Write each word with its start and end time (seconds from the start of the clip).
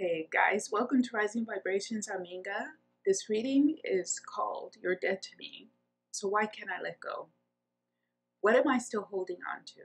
Hey 0.00 0.28
guys, 0.32 0.68
welcome 0.70 1.02
to 1.02 1.10
Rising 1.12 1.44
Vibrations. 1.44 2.08
I'm 2.08 2.24
Inga. 2.24 2.68
This 3.04 3.28
reading 3.28 3.78
is 3.82 4.20
called 4.20 4.76
You're 4.80 4.94
Dead 4.94 5.20
to 5.22 5.30
Me. 5.40 5.70
So 6.12 6.28
why 6.28 6.46
can't 6.46 6.70
I 6.70 6.80
let 6.80 7.00
go? 7.00 7.26
What 8.40 8.54
am 8.54 8.68
I 8.68 8.78
still 8.78 9.08
holding 9.10 9.38
on 9.52 9.64
to? 9.64 9.80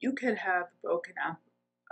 You 0.00 0.14
could 0.14 0.38
have 0.38 0.68
broken 0.82 1.12
up 1.22 1.42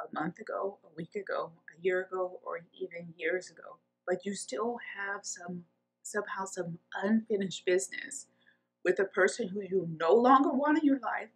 a 0.00 0.18
month 0.18 0.38
ago, 0.38 0.78
a 0.82 0.94
week 0.96 1.14
ago, 1.14 1.52
a 1.76 1.82
year 1.82 2.08
ago, 2.10 2.40
or 2.42 2.60
even 2.72 3.12
years 3.18 3.50
ago, 3.50 3.76
but 4.06 4.24
you 4.24 4.34
still 4.34 4.78
have 4.96 5.26
some 5.26 5.64
somehow 6.02 6.46
some 6.46 6.78
unfinished 7.02 7.66
business 7.66 8.28
with 8.82 8.98
a 8.98 9.04
person 9.04 9.48
who 9.48 9.60
you 9.60 9.86
no 10.00 10.14
longer 10.14 10.54
want 10.54 10.78
in 10.78 10.86
your 10.86 11.00
life, 11.00 11.28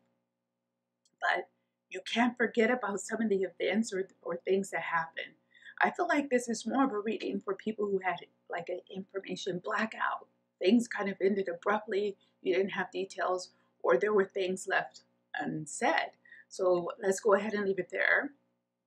but 1.20 1.50
you 1.90 2.00
can't 2.10 2.38
forget 2.38 2.70
about 2.70 3.00
some 3.00 3.20
of 3.20 3.28
the 3.28 3.42
events 3.42 3.92
or, 3.92 4.08
or 4.22 4.38
things 4.46 4.70
that 4.70 4.80
happen. 4.80 5.34
I 5.82 5.90
feel 5.90 6.08
like 6.08 6.28
this 6.28 6.48
is 6.48 6.66
more 6.66 6.84
of 6.84 6.92
a 6.92 6.98
reading 6.98 7.40
for 7.40 7.54
people 7.54 7.86
who 7.86 8.00
had 8.04 8.16
like 8.50 8.68
an 8.68 8.80
information 8.94 9.60
blackout. 9.64 10.26
Things 10.58 10.88
kind 10.88 11.08
of 11.08 11.16
ended 11.20 11.48
abruptly, 11.48 12.16
you 12.42 12.54
didn't 12.54 12.70
have 12.70 12.90
details, 12.90 13.50
or 13.82 13.96
there 13.96 14.12
were 14.12 14.24
things 14.24 14.66
left 14.68 15.02
unsaid. 15.40 16.10
So 16.48 16.90
let's 17.00 17.20
go 17.20 17.34
ahead 17.34 17.54
and 17.54 17.64
leave 17.64 17.78
it 17.78 17.90
there. 17.92 18.32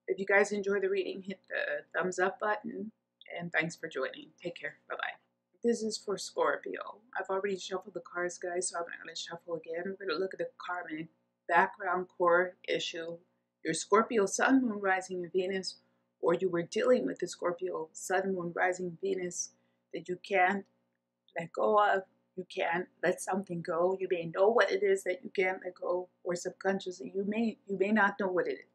If 0.07 0.19
you 0.19 0.25
guys 0.25 0.51
enjoy 0.51 0.79
the 0.79 0.89
reading, 0.89 1.21
hit 1.21 1.39
the 1.47 1.83
thumbs 1.97 2.19
up 2.19 2.39
button, 2.39 2.91
and 3.39 3.51
thanks 3.53 3.75
for 3.75 3.87
joining. 3.87 4.27
Take 4.41 4.55
care. 4.55 4.75
Bye 4.89 4.95
bye. 4.97 5.13
This 5.63 5.83
is 5.83 5.97
for 5.97 6.17
Scorpio. 6.17 6.97
I've 7.17 7.29
already 7.29 7.57
shuffled 7.57 7.93
the 7.93 8.01
cards, 8.01 8.37
guys, 8.39 8.69
so 8.69 8.77
I'm 8.77 8.81
not 8.81 9.03
going 9.03 9.13
to 9.13 9.21
shuffle 9.21 9.55
again. 9.55 9.83
We're 9.85 10.07
going 10.07 10.17
to 10.17 10.21
look 10.21 10.33
at 10.33 10.39
the 10.39 10.47
karmic 10.57 11.07
background 11.47 12.07
core 12.17 12.55
issue. 12.67 13.17
Your 13.63 13.75
Scorpio 13.75 14.25
Sun, 14.25 14.63
Moon, 14.63 14.79
Rising, 14.81 15.23
and 15.23 15.31
Venus, 15.31 15.75
or 16.21 16.35
you 16.35 16.49
were 16.49 16.63
dealing 16.63 17.05
with 17.05 17.19
the 17.19 17.27
Scorpio 17.27 17.89
Sun, 17.93 18.35
Moon, 18.35 18.53
Rising, 18.55 18.97
Venus 19.01 19.51
that 19.93 20.07
you 20.07 20.17
can't 20.27 20.65
let 21.37 21.51
go 21.51 21.77
of. 21.77 22.03
You 22.35 22.45
can't 22.53 22.87
let 23.03 23.21
something 23.21 23.61
go. 23.61 23.97
You 23.99 24.07
may 24.09 24.31
know 24.33 24.49
what 24.49 24.71
it 24.71 24.83
is 24.83 25.03
that 25.03 25.23
you 25.23 25.29
can't 25.35 25.59
let 25.63 25.75
go, 25.75 26.07
or 26.23 26.35
subconsciously 26.35 27.11
you 27.13 27.25
may 27.27 27.57
you 27.67 27.77
may 27.77 27.91
not 27.91 28.19
know 28.19 28.27
what 28.27 28.47
it 28.47 28.53
is. 28.53 28.71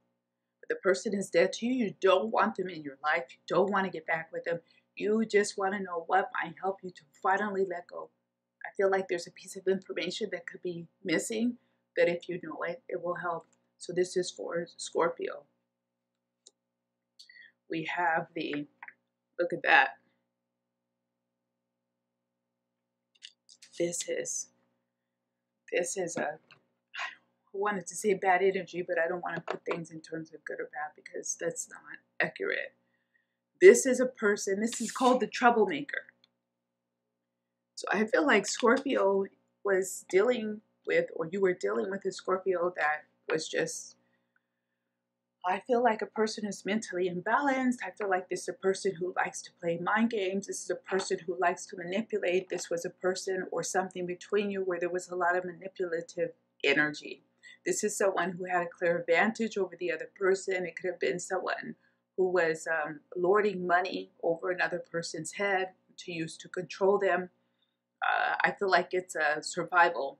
But 0.60 0.68
the 0.68 0.80
person 0.82 1.14
is 1.14 1.30
dead 1.30 1.52
to 1.54 1.66
you. 1.66 1.86
You 1.86 1.94
don't 2.00 2.30
want 2.30 2.56
them 2.56 2.68
in 2.68 2.82
your 2.82 2.98
life. 3.02 3.24
You 3.30 3.38
don't 3.48 3.72
want 3.72 3.86
to 3.86 3.90
get 3.90 4.06
back 4.06 4.30
with 4.32 4.44
them. 4.44 4.60
You 4.94 5.24
just 5.24 5.56
want 5.58 5.74
to 5.74 5.82
know 5.82 6.04
what 6.06 6.30
might 6.42 6.54
help 6.62 6.78
you 6.82 6.90
to 6.90 7.02
finally 7.22 7.66
let 7.68 7.86
go. 7.86 8.10
I 8.64 8.68
feel 8.76 8.90
like 8.90 9.08
there's 9.08 9.26
a 9.26 9.32
piece 9.32 9.56
of 9.56 9.66
information 9.68 10.28
that 10.32 10.46
could 10.46 10.62
be 10.62 10.86
missing, 11.04 11.56
but 11.96 12.08
if 12.08 12.28
you 12.28 12.40
know 12.42 12.62
it, 12.66 12.82
it 12.88 13.02
will 13.02 13.14
help. 13.14 13.46
So 13.78 13.92
this 13.92 14.16
is 14.16 14.30
for 14.30 14.66
Scorpio. 14.76 15.44
We 17.70 17.88
have 17.96 18.26
the, 18.34 18.66
look 19.38 19.52
at 19.52 19.62
that. 19.64 19.88
This 23.78 24.08
is, 24.08 24.48
this 25.72 25.96
is 25.96 26.16
a, 26.16 26.38
I 27.56 27.58
wanted 27.58 27.86
to 27.88 27.94
say 27.94 28.14
bad 28.14 28.42
energy, 28.42 28.84
but 28.86 28.98
I 28.98 29.08
don't 29.08 29.22
want 29.22 29.36
to 29.36 29.42
put 29.42 29.64
things 29.64 29.90
in 29.90 30.00
terms 30.00 30.32
of 30.32 30.44
good 30.44 30.60
or 30.60 30.70
bad 30.72 30.92
because 30.94 31.36
that's 31.40 31.68
not 31.68 32.26
accurate. 32.26 32.74
This 33.60 33.86
is 33.86 34.00
a 34.00 34.06
person, 34.06 34.60
this 34.60 34.80
is 34.80 34.92
called 34.92 35.20
the 35.20 35.26
troublemaker. 35.26 36.04
So 37.74 37.86
I 37.90 38.04
feel 38.04 38.26
like 38.26 38.46
Scorpio 38.46 39.24
was 39.64 40.04
dealing 40.08 40.60
with, 40.86 41.06
or 41.14 41.28
you 41.30 41.40
were 41.40 41.54
dealing 41.54 41.90
with 41.90 42.04
a 42.04 42.12
Scorpio 42.12 42.72
that 42.76 43.04
was 43.30 43.48
just, 43.48 43.96
I 45.46 45.60
feel 45.60 45.82
like 45.82 46.02
a 46.02 46.06
person 46.06 46.44
who's 46.44 46.66
mentally 46.66 47.08
imbalanced. 47.08 47.78
I 47.86 47.90
feel 47.92 48.10
like 48.10 48.28
this 48.28 48.42
is 48.42 48.48
a 48.48 48.52
person 48.52 48.94
who 48.98 49.14
likes 49.16 49.42
to 49.42 49.52
play 49.60 49.78
mind 49.78 50.10
games. 50.10 50.48
This 50.48 50.64
is 50.64 50.70
a 50.70 50.74
person 50.74 51.18
who 51.24 51.38
likes 51.38 51.66
to 51.66 51.76
manipulate. 51.76 52.48
This 52.48 52.68
was 52.68 52.84
a 52.84 52.90
person 52.90 53.46
or 53.52 53.62
something 53.62 54.06
between 54.06 54.50
you 54.50 54.62
where 54.62 54.80
there 54.80 54.90
was 54.90 55.08
a 55.08 55.14
lot 55.14 55.36
of 55.36 55.44
manipulative 55.44 56.30
energy. 56.64 57.22
This 57.64 57.84
is 57.84 57.96
someone 57.96 58.32
who 58.32 58.44
had 58.44 58.62
a 58.62 58.68
clear 58.68 58.98
advantage 58.98 59.56
over 59.56 59.76
the 59.78 59.92
other 59.92 60.10
person. 60.18 60.66
It 60.66 60.74
could 60.76 60.90
have 60.90 61.00
been 61.00 61.20
someone 61.20 61.76
who 62.16 62.28
was 62.30 62.66
um, 62.66 63.00
lording 63.16 63.66
money 63.66 64.10
over 64.22 64.50
another 64.50 64.82
person's 64.90 65.32
head 65.32 65.70
to 65.98 66.12
use 66.12 66.36
to 66.38 66.48
control 66.48 66.98
them. 66.98 67.30
Uh, 68.02 68.34
I 68.42 68.52
feel 68.52 68.70
like 68.70 68.88
it's 68.92 69.14
a 69.14 69.42
survival, 69.42 70.18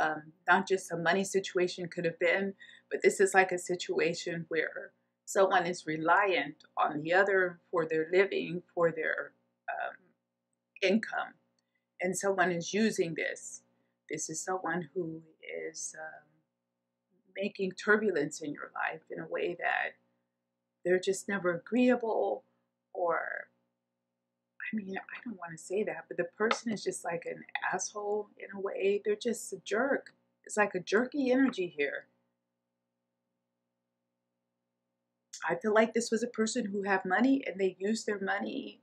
um, 0.00 0.32
not 0.48 0.68
just 0.68 0.92
a 0.92 0.96
money 0.96 1.24
situation 1.24 1.88
could 1.88 2.04
have 2.04 2.18
been, 2.18 2.54
but 2.92 3.02
this 3.02 3.20
is 3.20 3.34
like 3.34 3.52
a 3.52 3.58
situation 3.58 4.44
where 4.48 4.92
someone 5.24 5.66
is 5.66 5.86
reliant 5.86 6.56
on 6.76 7.00
the 7.00 7.14
other 7.14 7.58
for 7.70 7.86
their 7.86 8.08
living, 8.12 8.62
for 8.74 8.92
their 8.92 9.32
um, 9.70 9.96
income, 10.82 11.34
and 12.02 12.16
someone 12.16 12.52
is 12.52 12.74
using 12.74 13.14
this. 13.14 13.62
This 14.10 14.28
is 14.28 14.44
someone 14.44 14.90
who 14.94 15.22
is 15.70 15.96
um, 15.98 16.26
making 17.34 17.72
turbulence 17.72 18.42
in 18.42 18.52
your 18.52 18.70
life 18.74 19.00
in 19.10 19.20
a 19.20 19.26
way 19.26 19.56
that 19.58 19.94
they're 20.84 21.00
just 21.00 21.28
never 21.28 21.54
agreeable 21.54 22.44
or 22.92 23.20
I 24.72 24.76
mean, 24.76 24.96
I 24.96 25.20
don't 25.24 25.38
want 25.38 25.52
to 25.52 25.62
say 25.62 25.82
that, 25.84 26.04
but 26.08 26.16
the 26.16 26.24
person 26.38 26.72
is 26.72 26.82
just 26.82 27.04
like 27.04 27.24
an 27.26 27.44
asshole 27.72 28.28
in 28.38 28.56
a 28.56 28.60
way. 28.60 29.02
They're 29.04 29.16
just 29.16 29.52
a 29.52 29.58
jerk. 29.64 30.14
It's 30.44 30.56
like 30.56 30.74
a 30.74 30.80
jerky 30.80 31.30
energy 31.30 31.72
here. 31.76 32.06
I 35.48 35.56
feel 35.56 35.74
like 35.74 35.92
this 35.94 36.10
was 36.10 36.22
a 36.22 36.28
person 36.28 36.66
who 36.66 36.82
had 36.82 37.04
money 37.04 37.42
and 37.46 37.60
they 37.60 37.76
used 37.78 38.06
their 38.06 38.20
money 38.20 38.80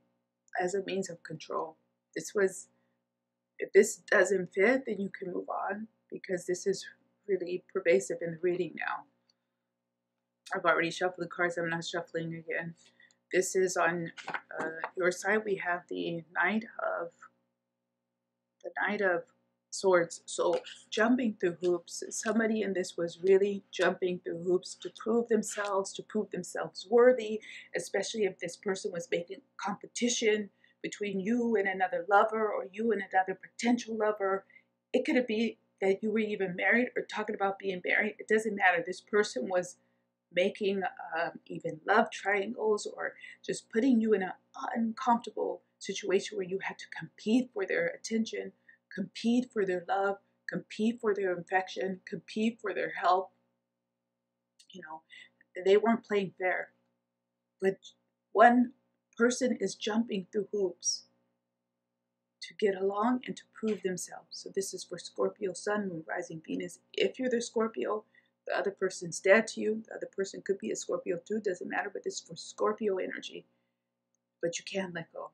as 0.60 0.74
a 0.74 0.84
means 0.84 1.08
of 1.08 1.22
control. 1.22 1.76
This 2.14 2.32
was, 2.34 2.68
if 3.58 3.72
this 3.72 3.96
doesn't 4.10 4.52
fit, 4.52 4.84
then 4.86 5.00
you 5.00 5.10
can 5.10 5.32
move 5.32 5.48
on 5.48 5.88
because 6.10 6.46
this 6.46 6.66
is 6.66 6.84
really 7.28 7.64
pervasive 7.72 8.18
in 8.20 8.32
the 8.32 8.38
reading 8.42 8.74
now. 8.76 9.04
I've 10.54 10.64
already 10.64 10.90
shuffled 10.90 11.24
the 11.24 11.28
cards. 11.28 11.56
I'm 11.56 11.70
not 11.70 11.84
shuffling 11.84 12.34
again. 12.34 12.74
This 13.32 13.54
is 13.54 13.76
on 13.76 14.10
uh, 14.60 14.64
your 14.96 15.12
side. 15.12 15.42
We 15.44 15.54
have 15.64 15.82
the 15.88 16.24
Knight 16.34 16.64
of 16.80 17.10
the 18.64 18.70
Knight 18.82 19.00
of 19.00 19.22
Swords. 19.70 20.22
So 20.26 20.60
jumping 20.90 21.36
through 21.40 21.56
hoops. 21.62 22.02
Somebody 22.10 22.62
in 22.62 22.72
this 22.72 22.96
was 22.96 23.18
really 23.22 23.62
jumping 23.70 24.20
through 24.20 24.42
hoops 24.42 24.74
to 24.82 24.90
prove 24.98 25.28
themselves, 25.28 25.92
to 25.94 26.02
prove 26.02 26.30
themselves 26.30 26.86
worthy. 26.90 27.40
Especially 27.76 28.24
if 28.24 28.38
this 28.38 28.56
person 28.56 28.92
was 28.92 29.08
making 29.10 29.40
competition 29.56 30.50
between 30.82 31.20
you 31.20 31.56
and 31.56 31.68
another 31.68 32.06
lover, 32.08 32.50
or 32.50 32.66
you 32.72 32.92
and 32.92 33.02
another 33.12 33.38
potential 33.40 33.96
lover. 33.96 34.44
It 34.92 35.04
could 35.04 35.26
be 35.26 35.58
that 35.80 36.02
you 36.02 36.10
were 36.10 36.18
even 36.18 36.56
married 36.56 36.88
or 36.96 37.02
talking 37.02 37.34
about 37.34 37.58
being 37.58 37.80
married. 37.84 38.16
It 38.18 38.28
doesn't 38.28 38.54
matter. 38.54 38.82
This 38.84 39.00
person 39.00 39.48
was 39.48 39.76
making 40.32 40.82
um, 41.18 41.32
even 41.46 41.80
love 41.86 42.10
triangles 42.10 42.86
or 42.86 43.14
just 43.44 43.70
putting 43.70 44.00
you 44.00 44.12
in 44.14 44.22
an 44.22 44.32
uncomfortable 44.74 45.62
situation 45.78 46.36
where 46.36 46.46
you 46.46 46.58
had 46.62 46.78
to 46.78 46.84
compete 46.96 47.50
for 47.52 47.66
their 47.66 47.88
attention, 47.88 48.52
compete 48.94 49.50
for 49.52 49.64
their 49.64 49.84
love, 49.88 50.16
compete 50.48 51.00
for 51.00 51.14
their 51.14 51.36
affection, 51.36 52.00
compete 52.06 52.58
for 52.60 52.74
their 52.74 52.92
help. 53.00 53.30
You 54.70 54.82
know, 54.82 55.02
they 55.64 55.76
weren't 55.76 56.04
playing 56.04 56.32
fair. 56.38 56.70
But 57.60 57.78
one 58.32 58.72
person 59.16 59.56
is 59.60 59.74
jumping 59.74 60.26
through 60.32 60.48
hoops 60.52 61.04
to 62.42 62.54
get 62.54 62.80
along 62.80 63.20
and 63.26 63.36
to 63.36 63.42
prove 63.54 63.82
themselves. 63.82 64.28
So 64.30 64.50
this 64.54 64.72
is 64.72 64.84
for 64.84 64.98
Scorpio, 64.98 65.52
Sun, 65.52 65.88
Moon, 65.88 66.04
Rising, 66.08 66.40
Venus. 66.46 66.78
If 66.94 67.18
you're 67.18 67.30
the 67.30 67.42
Scorpio, 67.42 68.04
the 68.46 68.56
other 68.56 68.70
person's 68.70 69.20
dead 69.20 69.46
to 69.48 69.60
you. 69.60 69.82
The 69.86 69.96
other 69.96 70.08
person 70.16 70.42
could 70.44 70.58
be 70.58 70.70
a 70.70 70.76
Scorpio 70.76 71.18
too, 71.26 71.40
doesn't 71.40 71.68
matter, 71.68 71.90
but 71.92 72.02
this 72.02 72.14
is 72.14 72.20
for 72.20 72.36
Scorpio 72.36 72.96
energy. 72.96 73.46
But 74.42 74.58
you 74.58 74.64
can't 74.64 74.94
let 74.94 75.12
go. 75.12 75.30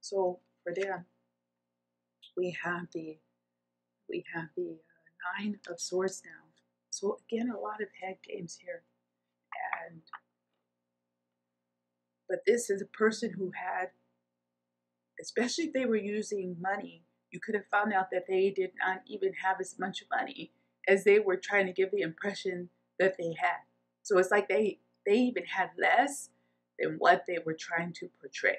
So 0.00 0.40
for 0.64 0.74
them, 0.74 1.04
we 2.38 2.56
have 2.64 2.86
the 2.94 3.18
we 4.08 4.24
have 4.34 4.48
the 4.56 4.62
uh, 4.62 5.42
nine 5.42 5.58
of 5.68 5.80
swords 5.80 6.22
now. 6.24 6.46
So 6.90 7.18
again, 7.28 7.50
a 7.50 7.58
lot 7.58 7.82
of 7.82 7.88
head 8.00 8.18
games 8.26 8.58
here, 8.62 8.82
and 9.84 10.00
but 12.28 12.40
this 12.46 12.70
is 12.70 12.80
a 12.80 12.86
person 12.86 13.32
who 13.36 13.52
had, 13.52 13.88
especially 15.20 15.64
if 15.64 15.72
they 15.72 15.84
were 15.84 15.96
using 15.96 16.56
money, 16.60 17.02
you 17.30 17.40
could 17.40 17.54
have 17.54 17.66
found 17.70 17.92
out 17.92 18.10
that 18.12 18.26
they 18.28 18.50
did 18.50 18.70
not 18.78 19.02
even 19.06 19.32
have 19.44 19.56
as 19.60 19.78
much 19.78 20.04
money 20.10 20.52
as 20.86 21.04
they 21.04 21.18
were 21.18 21.36
trying 21.36 21.66
to 21.66 21.72
give 21.72 21.90
the 21.90 22.00
impression 22.00 22.70
that 22.98 23.16
they 23.18 23.34
had. 23.38 23.60
So 24.02 24.18
it's 24.18 24.30
like 24.30 24.48
they 24.48 24.78
they 25.04 25.16
even 25.16 25.44
had 25.44 25.70
less 25.78 26.30
than 26.78 26.96
what 26.98 27.24
they 27.26 27.38
were 27.44 27.56
trying 27.58 27.92
to 27.94 28.08
portray. 28.20 28.58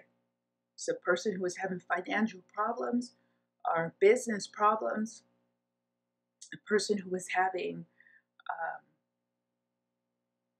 So 0.76 0.94
a 0.94 0.96
person 0.96 1.34
who 1.34 1.42
was 1.42 1.58
having 1.58 1.80
financial 1.80 2.42
problems 2.54 3.14
or 3.66 3.94
business 4.00 4.48
problems, 4.48 5.24
a 6.54 6.58
person 6.68 6.98
who 6.98 7.10
was 7.10 7.28
having 7.36 7.86
um, 8.50 8.82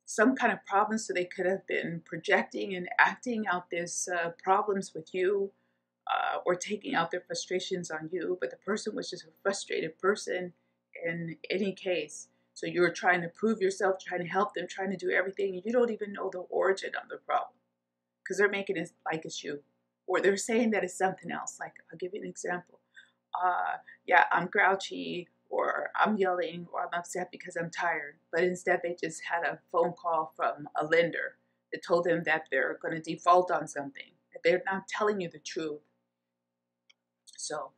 some 0.06 0.36
kind 0.36 0.52
of 0.52 0.66
problems, 0.66 1.06
So 1.06 1.14
they 1.14 1.26
could 1.26 1.46
have 1.46 1.66
been 1.68 2.02
projecting 2.06 2.76
and 2.76 2.90
acting 3.00 3.46
out 3.48 3.70
these 3.70 4.10
uh, 4.12 4.32
problems 4.44 4.94
with 4.94 5.14
you 5.14 5.52
uh, 6.08 6.40
or 6.46 6.56
taking 6.56 6.96
out 6.96 7.12
their 7.12 7.22
frustrations 7.22 7.92
on 7.92 8.10
you. 8.12 8.38
But 8.42 8.50
the 8.50 8.58
person 8.58 8.96
was 8.96 9.10
just 9.10 9.24
a 9.26 9.32
frustrated 9.44 9.98
person 10.00 10.54
in 11.06 11.38
any 11.50 11.74
case. 11.74 12.28
So 12.54 12.66
you're 12.66 12.92
trying 12.92 13.22
to 13.22 13.30
prove 13.30 13.62
yourself, 13.62 13.98
trying 14.06 14.22
to 14.22 14.28
help 14.28 14.54
them, 14.54 14.68
trying 14.68 14.90
to 14.92 14.98
do 14.98 15.12
everything, 15.12 15.56
and 15.56 15.64
you 15.66 15.72
don't 15.72 15.92
even 15.92 16.12
know 16.12 16.30
the 16.32 16.40
origin 16.40 16.92
of 17.02 17.08
the 17.10 17.18
problem 17.18 17.54
because 18.22 18.38
they're 18.38 18.50
making 18.50 18.78
it 18.78 18.92
like 19.06 19.24
it's 19.26 19.44
you, 19.44 19.62
or 20.08 20.20
they're 20.20 20.38
saying 20.38 20.72
that 20.72 20.84
it's 20.84 20.98
something 20.98 21.32
else. 21.32 21.58
Like 21.60 21.74
I'll 21.92 21.98
give 21.98 22.14
you 22.14 22.22
an 22.22 22.28
example. 22.28 22.80
Uh, 23.36 23.78
yeah, 24.06 24.26
I'm 24.32 24.48
grouchy, 24.48 25.28
or 25.50 25.90
I'm 25.96 26.18
yelling, 26.18 26.68
or 26.74 26.84
I'm 26.84 27.00
upset 27.00 27.32
because 27.32 27.56
I'm 27.58 27.70
tired. 27.72 28.18
But 28.32 28.44
instead, 28.44 28.82
they 28.84 28.96
just 29.02 29.22
had 29.30 29.44
a 29.44 29.60
phone 29.72 29.94
call 29.94 30.34
from 30.36 30.68
a 30.80 30.86
lender 30.86 31.38
that 31.72 31.84
told 31.86 32.06
them 32.06 32.24
that 32.26 32.44
they're 32.52 32.80
going 32.82 32.96
to 32.96 33.02
default 33.02 33.52
on 33.52 33.68
something. 33.68 34.12
That 34.34 34.42
They're 34.44 34.64
not 34.66 34.88
telling 34.88 35.22
you 35.22 35.30
the 35.30 35.40
truth. 35.40 35.82
So 37.38 37.72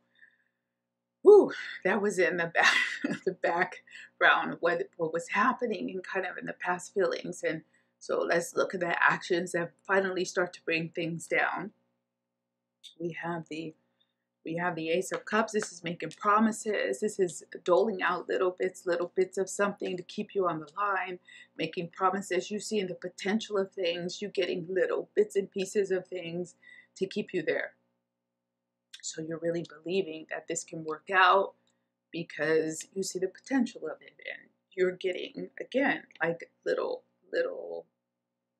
whew, 1.22 1.52
that 1.84 2.02
was 2.02 2.18
in 2.18 2.36
the 2.36 2.46
back, 2.46 2.74
the 3.26 3.32
background, 3.42 4.58
what, 4.60 4.88
what 4.96 5.12
was 5.12 5.28
happening 5.28 5.90
and 5.90 6.04
kind 6.04 6.26
of 6.26 6.38
in 6.38 6.46
the 6.46 6.54
past 6.54 6.94
feelings. 6.94 7.42
And 7.42 7.62
so 7.98 8.20
let's 8.20 8.56
look 8.56 8.74
at 8.74 8.80
the 8.80 9.02
actions 9.02 9.52
that 9.52 9.72
finally 9.86 10.24
start 10.24 10.52
to 10.54 10.64
bring 10.64 10.90
things 10.90 11.26
down. 11.26 11.72
We 13.00 13.16
have 13.22 13.46
the 13.50 13.74
we 14.44 14.56
have 14.56 14.74
the 14.74 14.90
Ace 14.90 15.12
of 15.12 15.24
Cups. 15.24 15.52
This 15.52 15.72
is 15.72 15.84
making 15.84 16.12
promises. 16.18 17.00
This 17.00 17.18
is 17.18 17.44
doling 17.64 18.02
out 18.02 18.28
little 18.28 18.56
bits, 18.58 18.86
little 18.86 19.12
bits 19.14 19.38
of 19.38 19.48
something 19.48 19.96
to 19.96 20.02
keep 20.02 20.34
you 20.34 20.48
on 20.48 20.60
the 20.60 20.68
line, 20.76 21.18
making 21.56 21.90
promises. 21.96 22.50
You 22.50 22.58
seeing 22.58 22.88
the 22.88 22.94
potential 22.94 23.56
of 23.58 23.70
things, 23.72 24.20
you 24.20 24.28
getting 24.28 24.66
little 24.68 25.08
bits 25.14 25.36
and 25.36 25.50
pieces 25.50 25.90
of 25.90 26.06
things 26.06 26.56
to 26.96 27.06
keep 27.06 27.32
you 27.32 27.42
there. 27.42 27.72
So 29.00 29.22
you're 29.22 29.38
really 29.38 29.64
believing 29.68 30.26
that 30.30 30.46
this 30.48 30.64
can 30.64 30.84
work 30.84 31.08
out 31.12 31.54
because 32.12 32.86
you 32.94 33.02
see 33.02 33.18
the 33.18 33.28
potential 33.28 33.82
of 33.84 34.00
it 34.00 34.14
and 34.30 34.48
you're 34.74 34.92
getting, 34.92 35.50
again, 35.60 36.02
like 36.22 36.50
little, 36.64 37.02
little 37.32 37.86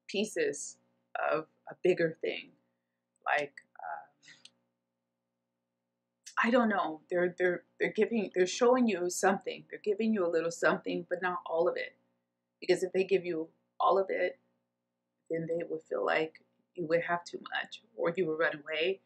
pieces 0.09 0.77
of 1.33 1.47
a 1.71 1.75
bigger 1.83 2.17
thing. 2.21 2.51
Like, 3.25 3.53
I 6.43 6.51
don't 6.51 6.69
know. 6.69 7.01
They're 7.11 7.35
they're 7.39 7.63
they're 7.81 7.93
giving 7.93 8.31
they're 8.35 8.47
showing 8.47 8.89
you 8.89 9.11
something. 9.11 9.65
They're 9.71 9.81
giving 9.83 10.13
you 10.13 10.27
a 10.27 10.31
little 10.31 10.51
something, 10.51 11.07
but 11.09 11.23
not 11.23 11.39
all 11.47 11.69
of 11.69 11.77
it. 11.77 11.97
Because 12.61 12.83
if 12.83 12.93
they 12.93 13.05
give 13.05 13.25
you 13.25 13.49
all 13.81 13.99
of 13.99 14.07
it, 14.09 14.39
then 15.31 15.47
they 15.49 15.65
would 15.69 15.83
feel 15.83 16.05
like 16.05 16.43
you 16.75 16.87
would 16.87 17.03
have 17.03 17.25
too 17.25 17.41
much 17.61 17.83
or 17.97 18.13
you 18.17 18.27
would 18.27 18.39
run 18.39 18.63
away 18.63 19.01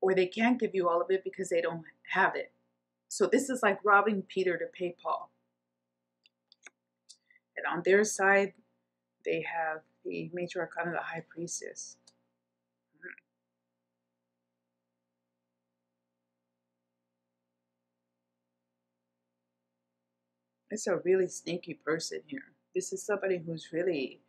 or 0.00 0.14
they 0.14 0.26
can't 0.26 0.60
give 0.60 0.74
you 0.74 0.88
all 0.88 1.00
of 1.00 1.10
it 1.10 1.24
because 1.24 1.48
they 1.48 1.60
don't 1.60 1.84
have 2.12 2.34
it. 2.34 2.52
So 3.08 3.26
this 3.26 3.48
is 3.48 3.62
like 3.62 3.78
robbing 3.84 4.22
Peter 4.22 4.56
to 4.58 4.66
pay 4.66 4.94
Paul. 5.02 5.30
And 7.56 7.66
on 7.66 7.82
their 7.84 8.04
side, 8.04 8.52
they 9.24 9.42
have 9.42 9.80
the 10.04 10.30
major 10.32 10.60
arcana, 10.60 10.92
the 10.92 10.98
high 10.98 11.24
priestess. 11.28 11.96
It's 20.70 20.86
a 20.86 20.96
really 20.98 21.28
sneaky 21.28 21.74
person 21.74 22.20
here. 22.26 22.52
This 22.74 22.92
is 22.92 23.04
somebody 23.04 23.38
who's 23.38 23.68
really 23.72 24.20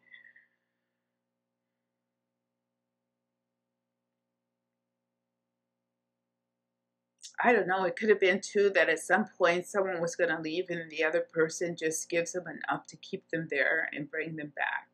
I 7.42 7.54
don't 7.54 7.68
know, 7.68 7.86
it 7.86 7.96
could 7.96 8.10
have 8.10 8.20
been 8.20 8.42
too 8.42 8.70
that 8.72 8.90
at 8.90 9.00
some 9.00 9.26
point 9.38 9.66
someone 9.66 10.02
was 10.02 10.16
going 10.16 10.30
to 10.30 10.42
leave 10.42 10.66
and 10.70 10.90
the 10.92 11.04
other 11.06 11.22
person 11.22 11.76
just 11.78 12.10
gives 12.10 12.34
them 12.34 12.44
enough 12.48 12.86
to 12.88 12.98
keep 12.98 13.30
them 13.30 13.48
there 13.50 13.90
and 13.94 14.12
bring 14.12 14.36
them 14.36 14.52
back. 14.56 14.88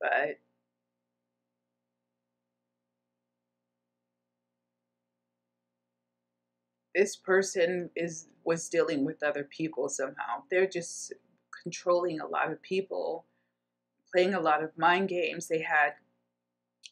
But 0.00 0.38
this 6.94 7.16
person 7.16 7.90
is 7.96 8.28
was 8.44 8.68
dealing 8.68 9.04
with 9.04 9.22
other 9.22 9.44
people 9.44 9.88
somehow. 9.88 10.42
They're 10.50 10.66
just 10.66 11.12
controlling 11.62 12.20
a 12.20 12.26
lot 12.26 12.52
of 12.52 12.62
people, 12.62 13.24
playing 14.12 14.34
a 14.34 14.40
lot 14.40 14.62
of 14.62 14.76
mind 14.76 15.08
games. 15.08 15.48
They 15.48 15.62
had 15.62 15.94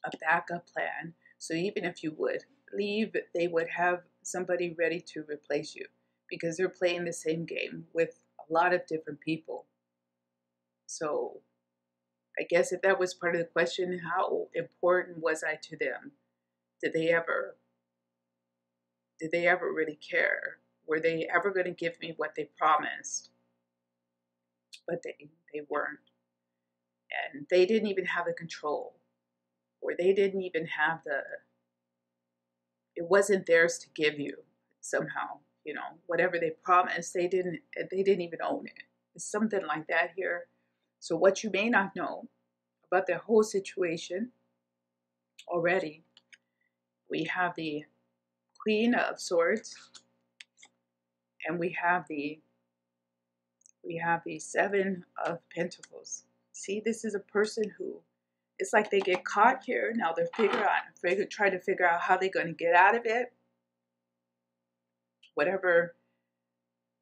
a 0.05 0.11
backup 0.19 0.67
plan. 0.67 1.15
So 1.39 1.55
even 1.55 1.85
if 1.85 2.03
you 2.03 2.15
would 2.17 2.45
leave, 2.73 3.15
they 3.35 3.49
would 3.49 3.69
have 3.69 4.01
somebody 4.23 4.75
ready 4.79 5.01
to 5.13 5.25
replace 5.29 5.75
you 5.75 5.87
because 6.29 6.57
they're 6.57 6.69
playing 6.69 7.05
the 7.05 7.13
same 7.13 7.45
game 7.45 7.85
with 7.93 8.21
a 8.49 8.53
lot 8.53 8.73
of 8.73 8.87
different 8.87 9.21
people. 9.21 9.67
So 10.87 11.41
I 12.39 12.45
guess 12.49 12.73
if 12.73 12.81
that 12.83 12.99
was 12.99 13.13
part 13.15 13.35
of 13.35 13.41
the 13.41 13.47
question, 13.47 13.99
how 13.99 14.49
important 14.55 15.19
was 15.19 15.45
I 15.45 15.59
to 15.65 15.77
them? 15.77 16.13
Did 16.83 16.95
they 16.95 17.11
ever 17.11 17.57
did 19.23 19.31
they 19.31 19.47
ever 19.47 19.73
really 19.73 19.95
care? 19.95 20.59
Were 20.89 20.99
they 20.99 21.29
ever 21.33 21.53
going 21.53 21.67
to 21.67 21.71
give 21.71 21.99
me 22.01 22.13
what 22.17 22.35
they 22.37 22.49
promised? 22.59 23.31
But 24.89 25.05
they 25.05 25.29
they 25.55 25.61
weren't. 25.69 26.01
And 27.33 27.47
they 27.49 27.65
didn't 27.65 27.89
even 27.89 28.05
have 28.07 28.27
the 28.27 28.33
control. 28.33 28.97
Or 29.81 29.93
they 29.97 30.13
didn't 30.13 30.43
even 30.43 30.67
have 30.67 31.03
the 31.07 31.23
it 32.97 33.09
wasn't 33.09 33.47
theirs 33.47 33.79
to 33.79 33.87
give 33.95 34.19
you 34.19 34.35
somehow 34.81 35.39
you 35.65 35.73
know 35.73 35.97
whatever 36.07 36.39
they 36.39 36.51
promised 36.63 37.15
they 37.15 37.29
didn't 37.29 37.61
they 37.91 38.03
didn't 38.03 38.21
even 38.21 38.41
own 38.45 38.67
it 38.67 38.83
it's 39.15 39.25
something 39.25 39.65
like 39.67 39.87
that 39.87 40.11
here 40.17 40.47
so 40.99 41.17
what 41.17 41.43
you 41.43 41.51
may 41.51 41.69
not 41.71 41.95
know 41.97 42.29
about 42.91 43.07
the 43.07 43.17
whole 43.17 43.43
situation 43.43 44.31
already 45.49 46.03
we 47.09 47.25
have 47.25 47.55
the 47.55 47.85
queen 48.63 48.95
of 48.95 49.21
swords 49.21 49.75
and 51.47 51.59
we 51.59 51.77
have 51.81 52.05
the 52.09 52.39
we 53.85 53.97
have 53.97 54.23
the 54.25 54.39
seven 54.39 55.05
of 55.27 55.39
pentacles 55.55 56.25
see 56.53 56.81
this 56.85 57.05
is 57.05 57.15
a 57.15 57.21
person 57.21 57.65
who 57.77 58.01
it's 58.63 58.73
like 58.73 58.91
they 58.91 59.01
get 59.01 59.25
caught 59.25 59.65
here. 59.65 59.93
Now 59.95 60.13
they're 60.13 60.29
figuring 60.37 60.63
out, 60.63 60.71
figure, 61.03 61.25
trying 61.25 61.51
to 61.51 61.59
figure 61.59 61.85
out 61.85 62.01
how 62.01 62.17
they're 62.17 62.31
going 62.31 62.47
to 62.47 62.53
get 62.53 62.77
out 62.77 62.95
of 62.95 63.03
it. 63.05 63.33
Whatever, 65.35 65.97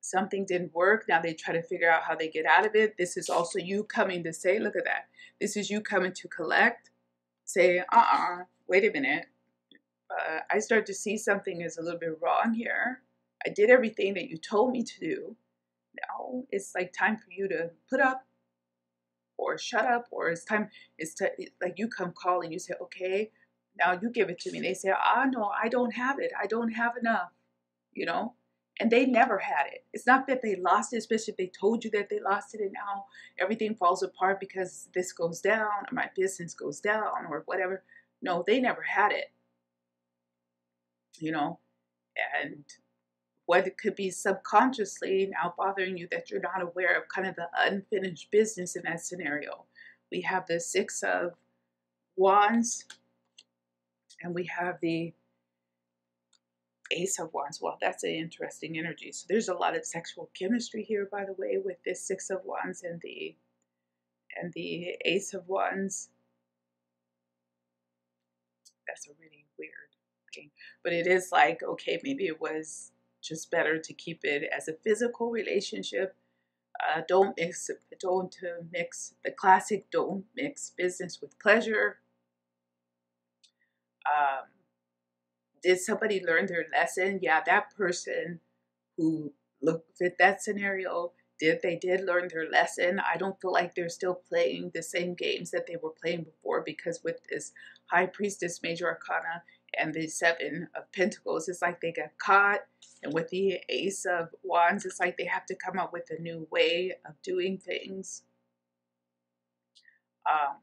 something 0.01 0.47
didn't 0.47 0.75
work. 0.75 1.05
Now 1.07 1.21
they 1.21 1.35
try 1.35 1.53
to 1.53 1.63
figure 1.63 1.91
out 1.91 2.05
how 2.05 2.15
they 2.15 2.29
get 2.29 2.47
out 2.47 2.65
of 2.65 2.75
it. 2.75 2.97
This 2.97 3.19
is 3.19 3.29
also 3.29 3.59
you 3.59 3.85
coming 3.85 4.25
to 4.25 4.33
say, 4.33 4.59
look 4.59 4.75
at 4.75 4.87
that. 4.87 5.09
This 5.39 5.55
is 5.55 5.69
you 5.69 5.83
coming 5.83 6.13
to 6.15 6.29
collect. 6.29 6.91
Say, 7.45 7.81
uh-uh, 7.81 8.45
wait 8.67 8.85
a 8.85 8.91
minute. 8.91 9.27
Uh, 10.11 10.41
I 10.51 10.59
start 10.59 10.87
to 10.87 10.95
see 10.95 11.17
something 11.17 11.61
is 11.61 11.79
a 11.79 11.83
little 11.83 11.99
bit 11.99 12.19
wrong 12.21 12.55
here. 12.55 13.03
I 13.47 13.51
did 13.51 13.71
everything 13.71 14.15
that 14.15 14.29
you 14.29 14.37
told 14.37 14.73
me 14.73 14.83
to 14.83 15.01
do. 15.01 15.37
Now 15.97 16.45
it's 16.51 16.73
like 16.75 16.93
time 16.93 17.17
for 17.17 17.31
you 17.31 17.49
to 17.49 17.71
put 17.89 18.01
up 18.01 18.25
or 19.37 19.59
shut 19.59 19.87
up 19.87 20.07
or 20.11 20.29
it's 20.29 20.45
time 20.45 20.69
it's 20.99 21.15
to, 21.15 21.31
like 21.63 21.75
you 21.79 21.89
come 21.89 22.13
call 22.13 22.43
and 22.43 22.53
you 22.53 22.59
say 22.59 22.75
okay 22.81 23.31
now 23.79 23.99
you 24.01 24.11
give 24.11 24.29
it 24.29 24.39
to 24.41 24.53
me. 24.53 24.61
They 24.61 24.75
say 24.75 24.93
ah 24.95 25.27
no 25.31 25.51
i 25.63 25.69
don't 25.69 25.93
have 25.95 26.19
it. 26.21 26.33
I 26.41 26.47
don't 26.47 26.73
have 26.73 26.97
enough 26.97 27.31
you 27.93 28.07
know? 28.07 28.35
And 28.79 28.91
they 28.91 29.05
never 29.05 29.39
had 29.39 29.67
it. 29.67 29.85
It's 29.93 30.07
not 30.07 30.27
that 30.29 30.43
they 30.43 30.57
lost 30.57 30.93
it 30.93 30.99
especially 30.99 31.33
if 31.33 31.37
they 31.37 31.51
told 31.59 31.85
you 31.85 31.91
that 31.93 32.09
they 32.09 32.21
lost 32.21 32.55
it 32.55 32.61
and 32.61 32.73
now 32.73 33.07
everything 33.39 33.75
falls 33.75 34.03
apart 34.03 34.41
because 34.41 34.89
this 34.95 35.13
goes 35.13 35.41
down 35.41 35.67
or 35.91 35.93
my 35.93 36.09
business 36.17 36.55
goes 36.55 36.81
down 36.81 37.27
or 37.29 37.43
whatever. 37.47 37.83
No 38.23 38.45
they 38.47 38.61
never 38.61 38.83
had 38.83 39.13
it 39.13 39.33
you 41.19 41.33
know 41.33 41.59
and 42.43 42.65
what 43.51 43.77
could 43.79 43.97
be 43.97 44.13
subconsciously 44.13 45.29
now 45.33 45.53
bothering 45.59 45.97
you 45.97 46.07
that 46.13 46.31
you're 46.31 46.41
not 46.41 46.63
aware 46.63 46.97
of 46.97 47.09
kind 47.09 47.27
of 47.27 47.35
the 47.35 47.49
unfinished 47.59 48.31
business 48.31 48.77
in 48.77 48.83
that 48.85 49.01
scenario. 49.01 49.65
We 50.13 50.21
have 50.21 50.47
the 50.47 50.61
Six 50.61 51.03
of 51.03 51.33
Wands 52.17 52.85
and 54.23 54.37
we 54.37 54.49
have 54.57 54.79
the 54.81 55.13
Ace 56.93 57.19
of 57.19 57.33
Wands. 57.33 57.61
Well, 57.61 57.77
that's 57.81 58.05
an 58.05 58.11
interesting 58.11 58.79
energy. 58.79 59.11
So 59.11 59.27
there's 59.29 59.49
a 59.49 59.55
lot 59.55 59.77
of 59.77 59.85
sexual 59.85 60.31
chemistry 60.39 60.85
here, 60.85 61.09
by 61.11 61.25
the 61.25 61.35
way, 61.37 61.59
with 61.65 61.83
this 61.85 62.07
Six 62.07 62.31
of 62.31 62.43
Wands 62.45 62.85
and 62.85 63.01
the 63.01 63.35
and 64.41 64.53
the 64.53 64.97
Ace 65.05 65.35
of 65.35 65.49
Wands. 65.49 66.11
That's 68.87 69.09
a 69.09 69.11
really 69.21 69.45
weird 69.59 69.90
But 70.83 70.93
it 70.93 71.07
is 71.07 71.31
like, 71.33 71.63
okay, 71.63 72.01
maybe 72.03 72.27
it 72.27 72.41
was 72.41 72.93
just 73.23 73.51
better 73.51 73.79
to 73.79 73.93
keep 73.95 74.21
it 74.25 74.45
as 74.57 74.69
a 74.69 74.75
physical 74.85 75.31
relationship 75.31 76.17
Uh, 76.81 77.03
don't 77.09 77.37
mix, 77.39 77.71
don't 78.01 78.37
mix 78.73 79.15
the 79.25 79.31
classic. 79.31 79.91
Don't 79.91 80.27
mix 80.37 80.71
business 80.77 81.21
with 81.21 81.39
pleasure. 81.39 82.01
Um, 84.11 84.47
did 85.63 85.79
somebody 85.81 86.25
learn 86.25 86.47
their 86.47 86.67
lesson? 86.73 87.19
Yeah, 87.23 87.41
that 87.45 87.75
person 87.77 88.41
who 88.97 89.33
looked 89.63 90.01
at 90.03 90.19
that 90.19 90.43
scenario 90.43 91.13
did 91.41 91.61
they 91.63 91.77
did 91.77 92.03
learn 92.05 92.29
their 92.33 92.49
lesson. 92.51 93.01
I 93.01 93.17
don't 93.17 93.41
feel 93.41 93.53
like 93.53 93.75
they're 93.75 93.89
still 93.89 94.15
playing 94.15 94.71
the 94.75 94.83
same 94.83 95.15
games 95.15 95.51
that 95.53 95.67
they 95.67 95.77
were 95.83 95.95
playing 96.03 96.25
before 96.25 96.63
because 96.65 97.01
with 97.05 97.21
this 97.31 97.53
High 97.91 98.07
Priestess 98.07 98.63
Major 98.63 98.87
Arcana 98.89 99.43
and 99.79 99.95
the 99.95 100.07
Seven 100.09 100.69
of 100.75 100.91
Pentacles, 100.93 101.49
it's 101.49 101.63
like 101.63 101.81
they 101.81 101.93
got 101.93 102.19
caught. 102.19 102.61
And 103.03 103.15
with 103.15 103.29
the 103.31 103.59
Ace 103.69 104.05
of 104.05 104.29
Wands, 104.43 104.85
it's 104.85 105.01
like 105.01 105.17
they 105.17 105.25
have 105.25 105.47
to 105.47 105.55
come 105.55 105.79
up 105.79 105.93
with 105.93 106.11
a 106.11 106.21
new 106.21 106.47
way 106.51 106.93
of 107.07 107.15
doing 107.23 107.59
things. 107.59 108.23
Um, 110.31 110.57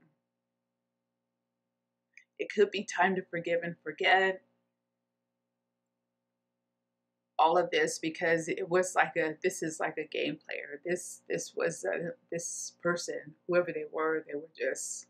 it 2.39 2.49
could 2.53 2.71
be 2.71 2.83
time 2.83 3.15
to 3.15 3.23
forgive 3.23 3.61
and 3.63 3.75
forget 3.83 4.41
all 7.39 7.57
of 7.57 7.69
this 7.71 7.99
because 7.99 8.47
it 8.47 8.67
was 8.69 8.95
like 8.95 9.15
a 9.15 9.35
this 9.43 9.61
is 9.61 9.79
like 9.79 9.97
a 9.97 10.07
game 10.07 10.37
player 10.43 10.81
this 10.83 11.21
this 11.29 11.53
was 11.55 11.83
a, 11.85 12.09
this 12.31 12.73
person 12.81 13.19
whoever 13.47 13.71
they 13.71 13.85
were 13.91 14.25
they 14.27 14.35
were 14.35 14.49
just 14.57 15.07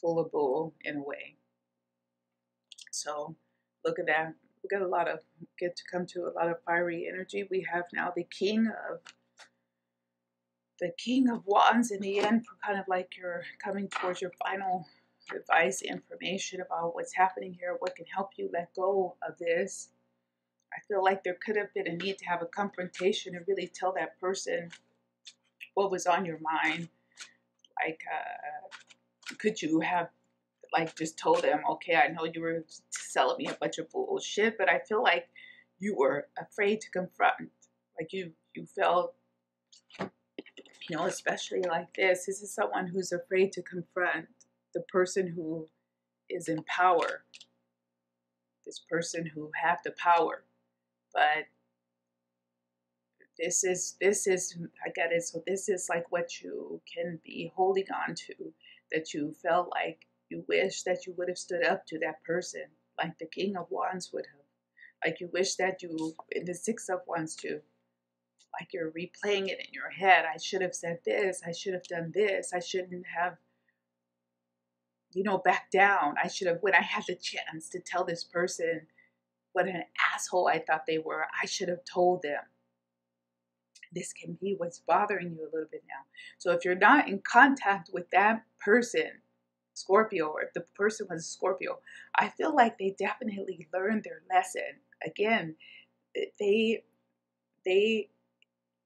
full 0.00 0.18
of 0.18 0.30
bull 0.32 0.74
in 0.84 0.96
a 0.96 1.02
way 1.02 1.36
so 2.90 3.34
look 3.84 3.98
at 3.98 4.06
that. 4.06 4.34
We 4.62 4.68
got 4.68 4.84
a 4.84 4.88
lot 4.88 5.08
of 5.08 5.20
get 5.58 5.76
to 5.76 5.82
come 5.90 6.06
to 6.06 6.26
a 6.26 6.32
lot 6.36 6.48
of 6.48 6.62
fiery 6.64 7.06
energy. 7.08 7.46
We 7.50 7.66
have 7.72 7.84
now 7.92 8.12
the 8.14 8.24
king 8.24 8.66
of 8.90 9.00
the 10.80 10.92
king 10.96 11.28
of 11.28 11.46
wands 11.46 11.90
in 11.90 12.00
the 12.00 12.20
end 12.20 12.46
kind 12.64 12.78
of 12.78 12.86
like 12.88 13.16
you're 13.16 13.42
coming 13.62 13.88
towards 13.88 14.22
your 14.22 14.32
final 14.42 14.86
advice 15.34 15.82
information 15.82 16.62
about 16.62 16.94
what's 16.94 17.14
happening 17.14 17.52
here 17.52 17.76
what 17.80 17.94
can 17.94 18.06
help 18.06 18.30
you 18.36 18.48
let 18.52 18.74
go 18.74 19.14
of 19.26 19.36
this. 19.38 19.90
I 20.72 20.80
feel 20.86 21.02
like 21.02 21.24
there 21.24 21.36
could 21.44 21.56
have 21.56 21.72
been 21.74 21.88
a 21.88 21.96
need 21.96 22.18
to 22.18 22.24
have 22.26 22.42
a 22.42 22.46
confrontation 22.46 23.34
and 23.34 23.44
really 23.46 23.70
tell 23.74 23.92
that 23.94 24.18
person 24.20 24.70
what 25.74 25.90
was 25.90 26.06
on 26.06 26.24
your 26.24 26.38
mind. 26.40 26.88
Like, 27.84 28.00
uh, 28.12 29.34
could 29.38 29.60
you 29.60 29.80
have, 29.80 30.08
like, 30.72 30.96
just 30.96 31.18
told 31.18 31.42
them, 31.42 31.60
okay, 31.70 31.96
I 31.96 32.08
know 32.08 32.24
you 32.32 32.40
were 32.40 32.64
selling 32.90 33.38
me 33.38 33.48
a 33.48 33.54
bunch 33.54 33.78
of 33.78 33.90
bullshit, 33.90 34.56
but 34.58 34.68
I 34.68 34.78
feel 34.80 35.02
like 35.02 35.28
you 35.78 35.96
were 35.96 36.28
afraid 36.38 36.80
to 36.82 36.90
confront. 36.90 37.50
Like, 37.98 38.12
you, 38.12 38.32
you 38.54 38.66
felt, 38.66 39.14
you 39.98 40.96
know, 40.96 41.06
especially 41.06 41.62
like 41.62 41.94
this. 41.94 42.26
This 42.26 42.42
is 42.42 42.52
someone 42.52 42.86
who's 42.86 43.12
afraid 43.12 43.52
to 43.52 43.62
confront 43.62 44.26
the 44.74 44.80
person 44.82 45.28
who 45.28 45.66
is 46.28 46.48
in 46.48 46.62
power, 46.64 47.24
this 48.64 48.80
person 48.88 49.26
who 49.26 49.50
have 49.62 49.78
the 49.84 49.92
power 49.92 50.44
but 51.12 51.46
this 53.38 53.64
is 53.64 53.96
this 54.00 54.26
is 54.26 54.56
I 54.84 54.90
get 54.90 55.12
it. 55.12 55.22
So 55.22 55.42
this 55.46 55.68
is 55.68 55.88
like 55.88 56.10
what 56.10 56.42
you 56.42 56.80
can 56.92 57.18
be 57.24 57.52
holding 57.54 57.86
on 58.06 58.14
to 58.14 58.34
that 58.92 59.14
you 59.14 59.34
felt 59.42 59.70
like 59.74 60.06
you 60.30 60.44
wish 60.48 60.82
that 60.82 61.06
you 61.06 61.14
would 61.16 61.28
have 61.28 61.38
stood 61.38 61.64
up 61.64 61.86
to 61.86 61.98
that 61.98 62.22
person, 62.24 62.64
like 62.98 63.18
the 63.18 63.26
King 63.26 63.56
of 63.56 63.66
Wands 63.70 64.10
would 64.12 64.26
have. 64.26 64.40
Like 65.04 65.20
you 65.20 65.28
wish 65.32 65.56
that 65.56 65.82
you 65.82 66.14
in 66.32 66.44
the 66.44 66.54
Six 66.54 66.88
of 66.88 67.00
Wands 67.06 67.34
too. 67.34 67.60
Like 68.58 68.72
you're 68.72 68.90
replaying 68.90 69.48
it 69.48 69.58
in 69.60 69.72
your 69.72 69.90
head. 69.90 70.24
I 70.32 70.38
should 70.38 70.62
have 70.62 70.74
said 70.74 70.98
this. 71.04 71.40
I 71.46 71.52
should 71.52 71.72
have 71.72 71.84
done 71.84 72.12
this. 72.14 72.52
I 72.52 72.60
shouldn't 72.60 73.06
have, 73.06 73.36
you 75.12 75.22
know, 75.22 75.38
back 75.38 75.70
down. 75.70 76.16
I 76.22 76.28
should 76.28 76.48
have 76.48 76.58
when 76.60 76.74
I 76.74 76.82
had 76.82 77.04
the 77.06 77.14
chance 77.14 77.68
to 77.70 77.80
tell 77.80 78.04
this 78.04 78.24
person 78.24 78.82
what 79.52 79.66
an 79.66 79.82
asshole 80.14 80.48
I 80.48 80.58
thought 80.58 80.86
they 80.86 80.98
were. 80.98 81.26
I 81.42 81.46
should 81.46 81.68
have 81.68 81.84
told 81.84 82.22
them. 82.22 82.40
This 83.92 84.12
can 84.12 84.38
be 84.40 84.54
what's 84.56 84.80
bothering 84.80 85.32
you 85.32 85.42
a 85.42 85.52
little 85.52 85.68
bit 85.70 85.82
now. 85.88 86.04
So 86.38 86.52
if 86.52 86.64
you're 86.64 86.76
not 86.76 87.08
in 87.08 87.20
contact 87.20 87.90
with 87.92 88.08
that 88.10 88.44
person, 88.60 89.10
Scorpio, 89.80 90.28
or 90.28 90.42
if 90.42 90.52
the 90.52 90.60
person 90.76 91.06
was 91.10 91.26
Scorpio, 91.26 91.78
I 92.14 92.28
feel 92.28 92.54
like 92.54 92.78
they 92.78 92.94
definitely 92.98 93.68
learned 93.72 94.04
their 94.04 94.22
lesson. 94.32 94.80
Again, 95.04 95.56
eh, 96.16 96.26
they 96.38 96.84
they 97.64 98.08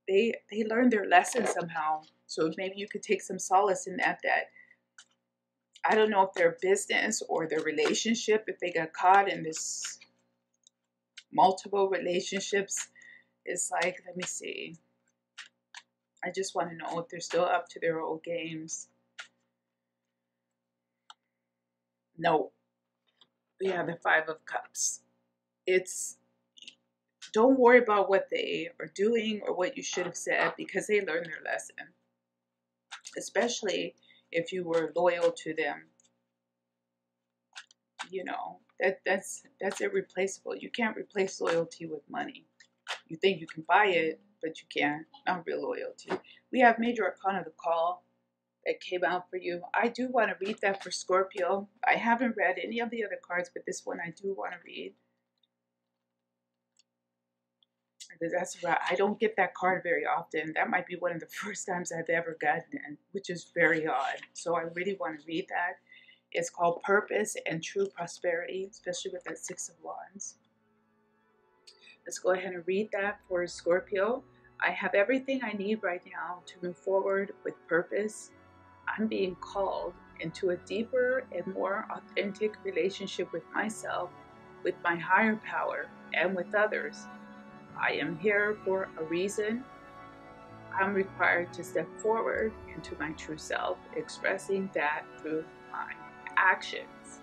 they 0.08 0.34
they 0.50 0.64
learned 0.64 0.92
their 0.92 1.06
lesson 1.08 1.46
somehow. 1.46 2.02
So 2.26 2.50
maybe 2.56 2.74
you 2.76 2.88
could 2.88 3.02
take 3.02 3.22
some 3.22 3.38
solace 3.38 3.86
in 3.86 3.96
that 3.98 4.20
that 4.22 4.50
I 5.84 5.94
don't 5.94 6.10
know 6.10 6.22
if 6.22 6.34
their 6.34 6.56
business 6.62 7.22
or 7.28 7.46
their 7.46 7.60
relationship, 7.60 8.44
if 8.48 8.58
they 8.58 8.70
got 8.70 8.92
caught 8.92 9.30
in 9.30 9.42
this 9.42 9.98
multiple 11.32 11.88
relationships 11.88 12.88
it's 13.44 13.70
like, 13.70 14.02
let 14.06 14.16
me 14.16 14.22
see. 14.24 14.76
I 16.24 16.30
just 16.34 16.54
want 16.54 16.70
to 16.70 16.76
know 16.76 16.98
if 17.00 17.08
they're 17.08 17.20
still 17.20 17.44
up 17.44 17.68
to 17.70 17.80
their 17.80 18.00
old 18.00 18.22
games. 18.24 18.88
No. 22.18 22.52
Yeah, 23.60 23.84
the 23.84 23.96
Five 24.02 24.28
of 24.28 24.44
Cups. 24.46 25.00
It's, 25.66 26.16
don't 27.32 27.58
worry 27.58 27.78
about 27.78 28.08
what 28.10 28.28
they 28.30 28.68
are 28.80 28.90
doing 28.94 29.40
or 29.46 29.54
what 29.56 29.76
you 29.76 29.82
should 29.82 30.06
have 30.06 30.16
said 30.16 30.52
because 30.56 30.86
they 30.86 31.00
learned 31.00 31.26
their 31.26 31.42
lesson. 31.44 31.76
Especially 33.16 33.94
if 34.32 34.52
you 34.52 34.64
were 34.64 34.92
loyal 34.94 35.32
to 35.32 35.54
them. 35.54 35.84
You 38.10 38.24
know, 38.24 38.58
that 38.80 39.00
that's 39.06 39.42
that's 39.60 39.80
irreplaceable. 39.80 40.54
You 40.56 40.70
can't 40.70 40.96
replace 40.96 41.40
loyalty 41.40 41.86
with 41.86 42.02
money. 42.08 42.44
You 43.08 43.16
think 43.16 43.40
you 43.40 43.46
can 43.46 43.64
buy 43.66 43.86
it, 43.86 44.20
but 44.42 44.60
you 44.60 44.66
can't. 44.76 45.06
Not 45.26 45.46
real 45.46 45.62
loyalty. 45.62 46.10
We 46.52 46.60
have 46.60 46.78
Major 46.78 47.04
Arcana 47.04 47.44
the 47.44 47.52
Call 47.62 48.03
that 48.66 48.80
came 48.80 49.04
out 49.04 49.28
for 49.30 49.36
you. 49.36 49.62
I 49.74 49.88
do 49.88 50.08
want 50.08 50.30
to 50.30 50.46
read 50.46 50.58
that 50.62 50.82
for 50.82 50.90
Scorpio. 50.90 51.68
I 51.86 51.94
haven't 51.94 52.36
read 52.36 52.56
any 52.62 52.80
of 52.80 52.90
the 52.90 53.04
other 53.04 53.18
cards, 53.26 53.50
but 53.52 53.64
this 53.66 53.82
one 53.84 53.98
I 54.00 54.10
do 54.10 54.34
want 54.34 54.52
to 54.52 54.58
read. 54.64 54.94
Because 58.10 58.32
that's 58.32 58.62
right. 58.62 58.78
I 58.88 58.94
don't 58.94 59.18
get 59.18 59.36
that 59.36 59.54
card 59.54 59.82
very 59.82 60.04
often. 60.06 60.52
That 60.54 60.70
might 60.70 60.86
be 60.86 60.96
one 60.96 61.12
of 61.12 61.20
the 61.20 61.26
first 61.42 61.66
times 61.66 61.92
I've 61.92 62.08
ever 62.08 62.36
gotten 62.40 62.62
it, 62.72 62.98
which 63.12 63.30
is 63.30 63.50
very 63.54 63.86
odd. 63.86 64.16
So 64.32 64.56
I 64.56 64.62
really 64.74 64.96
want 64.98 65.20
to 65.20 65.26
read 65.26 65.46
that. 65.48 65.78
It's 66.32 66.50
called 66.50 66.82
Purpose 66.82 67.36
and 67.46 67.62
True 67.62 67.86
Prosperity, 67.94 68.68
especially 68.70 69.12
with 69.12 69.24
that 69.24 69.38
Six 69.38 69.68
of 69.68 69.76
Wands. 69.82 70.36
Let's 72.06 72.18
go 72.18 72.32
ahead 72.32 72.52
and 72.52 72.64
read 72.66 72.90
that 72.92 73.20
for 73.28 73.46
Scorpio. 73.46 74.22
I 74.60 74.70
have 74.70 74.94
everything 74.94 75.40
I 75.42 75.52
need 75.52 75.82
right 75.82 76.02
now 76.12 76.42
to 76.46 76.54
move 76.62 76.76
forward 76.76 77.32
with 77.44 77.54
purpose. 77.66 78.30
I'm 78.88 79.06
being 79.06 79.36
called 79.36 79.94
into 80.20 80.50
a 80.50 80.56
deeper 80.56 81.24
and 81.32 81.46
more 81.54 81.86
authentic 81.90 82.54
relationship 82.64 83.32
with 83.32 83.42
myself, 83.54 84.10
with 84.62 84.74
my 84.82 84.96
higher 84.96 85.40
power, 85.44 85.86
and 86.14 86.34
with 86.34 86.54
others. 86.54 87.06
I 87.78 87.92
am 87.92 88.16
here 88.18 88.56
for 88.64 88.88
a 88.98 89.04
reason. 89.04 89.64
I'm 90.78 90.94
required 90.94 91.52
to 91.54 91.64
step 91.64 91.88
forward 91.98 92.52
into 92.74 92.96
my 92.98 93.12
true 93.12 93.38
self, 93.38 93.78
expressing 93.96 94.70
that 94.74 95.04
through 95.20 95.44
my 95.70 95.92
actions. 96.36 97.20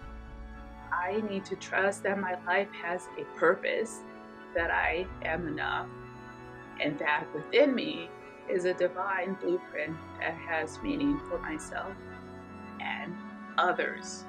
I 0.92 1.22
need 1.30 1.46
to 1.46 1.56
trust 1.56 2.04
that 2.04 2.20
my 2.20 2.38
life 2.46 2.70
has 2.84 3.08
a 3.18 3.24
purpose, 3.38 4.00
that 4.54 4.72
I 4.72 5.06
am 5.24 5.48
enough, 5.48 5.88
and 6.82 7.00
that 7.00 7.26
within 7.34 7.74
me 7.74 8.10
is 8.50 8.66
a 8.66 8.74
divine 8.74 9.38
blueprint 9.42 9.96
that 10.20 10.36
has 10.36 10.82
meaning 10.82 11.20
for 11.30 11.40
myself 11.40 11.94
and 12.82 13.16
others. 13.58 14.26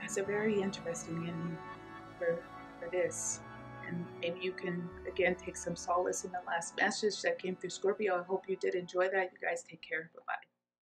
That's 0.00 0.16
a 0.16 0.22
very 0.22 0.60
interesting 0.60 1.16
ending 1.16 1.58
for, 2.18 2.38
for 2.80 2.90
this 2.90 3.40
and 3.88 4.04
maybe 4.20 4.40
you 4.40 4.52
can 4.52 4.88
again 5.08 5.34
take 5.34 5.56
some 5.56 5.76
solace 5.76 6.24
in 6.24 6.32
the 6.32 6.40
last 6.46 6.76
message 6.76 7.20
that 7.22 7.38
came 7.38 7.56
through 7.56 7.70
Scorpio. 7.70 8.20
I 8.20 8.22
hope 8.24 8.48
you 8.48 8.56
did 8.56 8.74
enjoy 8.74 9.08
that. 9.08 9.32
You 9.32 9.38
guys 9.42 9.62
take 9.62 9.82
care. 9.82 10.10
Bye 10.14 10.22
bye. 10.26 10.53